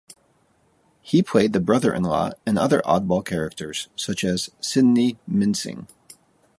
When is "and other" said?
2.47-2.81